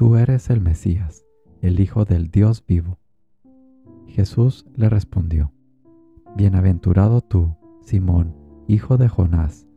[0.00, 1.26] Tú eres el Mesías,
[1.60, 2.98] el Hijo del Dios vivo.
[4.06, 5.52] Jesús le respondió,
[6.34, 8.34] Bienaventurado tú, Simón,
[8.66, 9.68] hijo de Jonás,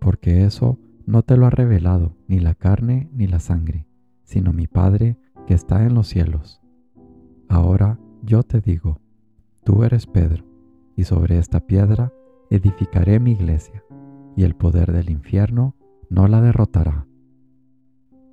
[0.00, 3.86] porque eso no te lo ha revelado ni la carne ni la sangre,
[4.24, 6.60] sino mi Padre que está en los cielos.
[7.48, 9.00] Ahora yo te digo,
[9.62, 10.44] tú eres Pedro,
[10.96, 12.12] y sobre esta piedra
[12.50, 13.84] edificaré mi iglesia,
[14.34, 15.76] y el poder del infierno
[16.10, 17.06] no la derrotará.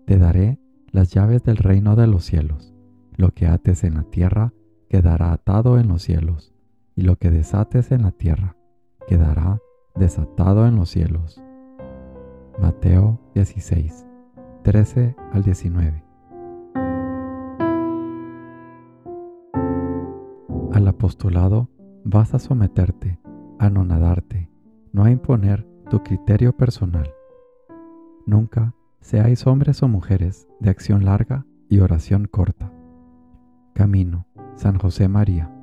[0.08, 0.60] Te daré
[0.96, 2.74] las llaves del reino de los cielos.
[3.18, 4.54] Lo que ates en la tierra
[4.88, 6.54] quedará atado en los cielos,
[6.96, 8.56] y lo que desates en la tierra
[9.06, 9.60] quedará
[9.96, 11.42] desatado en los cielos.
[12.62, 14.08] Mateo 16,
[14.64, 16.02] 13 al 19.
[20.72, 21.68] Al apostolado
[22.06, 23.20] vas a someterte,
[23.60, 24.50] a anonadarte,
[24.94, 27.12] no a imponer tu criterio personal.
[28.26, 28.74] Nunca
[29.06, 32.74] seáis hombres o mujeres de acción larga y oración corta.
[33.76, 34.26] Camino,
[34.56, 35.54] San José María.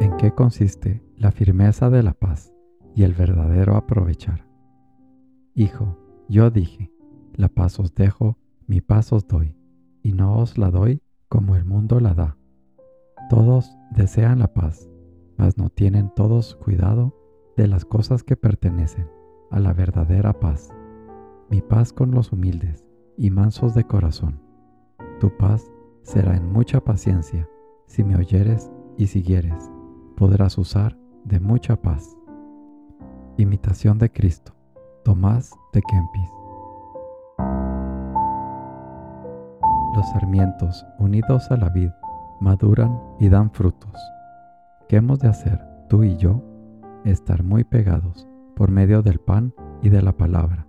[0.00, 2.54] ¿En qué consiste la firmeza de la paz
[2.94, 4.48] y el verdadero aprovechar?
[5.54, 6.90] Hijo, yo dije,
[7.34, 9.54] la paz os dejo, mi paz os doy,
[10.02, 12.38] y no os la doy como el mundo la da.
[13.28, 14.88] Todos desean la paz,
[15.36, 17.14] mas no tienen todos cuidado
[17.58, 19.19] de las cosas que pertenecen
[19.50, 20.72] a la verdadera paz.
[21.50, 24.40] Mi paz con los humildes y mansos de corazón.
[25.18, 25.70] Tu paz
[26.02, 27.48] será en mucha paciencia,
[27.86, 29.70] si me oyeres y siguieres,
[30.16, 32.16] podrás usar de mucha paz.
[33.36, 34.54] Imitación de Cristo,
[35.04, 36.30] Tomás de Kempis.
[39.94, 41.90] Los sarmientos unidos a la vid
[42.40, 44.00] maduran y dan frutos.
[44.88, 46.42] ¿Qué hemos de hacer tú y yo?
[47.04, 48.29] Estar muy pegados
[48.60, 50.66] por medio del pan y de la palabra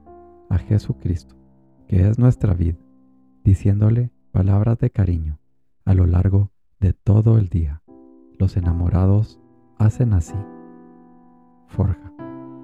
[0.49, 1.35] a Jesucristo,
[1.89, 2.77] que es nuestra vida,
[3.43, 5.39] diciéndole palabras de cariño
[5.83, 7.81] a lo largo de todo el día.
[8.39, 9.41] Los enamorados
[9.77, 10.37] hacen así.
[11.67, 12.13] Forja,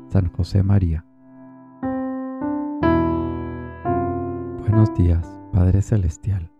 [0.08, 1.04] San José María.
[4.62, 6.54] Buenos días, Padre Celestial.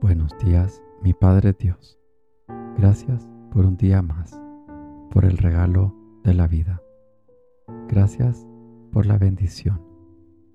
[0.00, 1.98] Buenos días, mi Padre Dios.
[2.78, 4.40] Gracias por un día más,
[5.10, 5.94] por el regalo
[6.24, 6.80] de la vida.
[7.88, 8.46] Gracias
[8.92, 9.82] por la bendición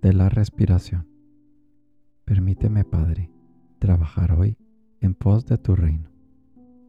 [0.01, 1.07] de la respiración.
[2.25, 3.31] Permíteme, Padre,
[3.79, 4.57] trabajar hoy
[5.01, 6.09] en pos de tu reino,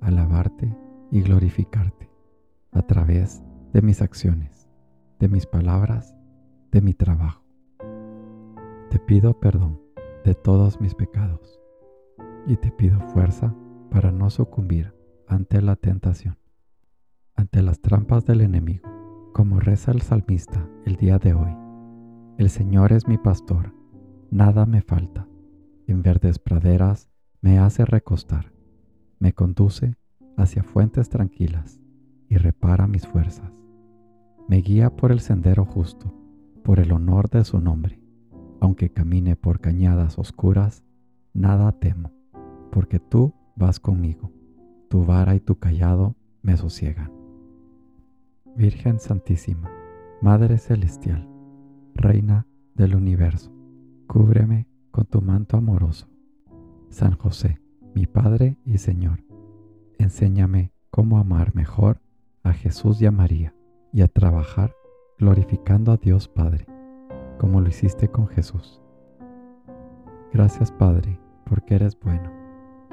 [0.00, 0.74] alabarte
[1.10, 2.10] y glorificarte
[2.72, 3.42] a través
[3.72, 4.68] de mis acciones,
[5.18, 6.16] de mis palabras,
[6.72, 7.44] de mi trabajo.
[8.90, 9.80] Te pido perdón
[10.24, 11.60] de todos mis pecados
[12.46, 13.54] y te pido fuerza
[13.90, 14.94] para no sucumbir
[15.26, 16.38] ante la tentación,
[17.34, 18.88] ante las trampas del enemigo,
[19.36, 21.54] como reza el salmista el día de hoy.
[22.38, 23.74] El Señor es mi pastor,
[24.30, 25.28] nada me falta.
[25.86, 27.10] En verdes praderas
[27.42, 28.54] me hace recostar,
[29.18, 29.98] me conduce
[30.38, 31.82] hacia fuentes tranquilas
[32.30, 33.52] y repara mis fuerzas.
[34.48, 36.14] Me guía por el sendero justo,
[36.64, 38.00] por el honor de su nombre
[38.58, 40.82] aunque camine por cañadas oscuras,
[41.34, 42.10] nada temo,
[42.72, 44.32] porque tú vas conmigo,
[44.88, 47.25] tu vara y tu callado me sosiegan.
[48.56, 49.70] Virgen Santísima,
[50.22, 51.28] Madre Celestial,
[51.94, 53.52] Reina del Universo,
[54.06, 56.08] cúbreme con tu manto amoroso.
[56.88, 57.60] San José,
[57.94, 59.22] mi Padre y Señor,
[59.98, 62.00] enséñame cómo amar mejor
[62.44, 63.54] a Jesús y a María
[63.92, 64.74] y a trabajar
[65.18, 66.66] glorificando a Dios Padre
[67.38, 68.80] como lo hiciste con Jesús.
[70.32, 72.32] Gracias Padre, porque eres bueno.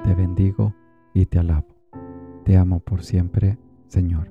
[0.04, 0.74] Te bendigo
[1.14, 1.68] y te alabo.
[2.44, 3.56] Te amo por siempre,
[3.88, 4.30] Señor.